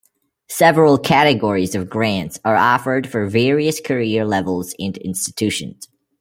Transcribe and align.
Several 0.49 0.97
categories 0.97 1.75
of 1.75 1.87
grants 1.87 2.39
are 2.43 2.55
offered 2.55 3.05
for 3.05 3.27
various 3.27 3.79
career 3.79 4.25
levels 4.25 4.73
and 4.79 4.97
institutions. 4.97 5.87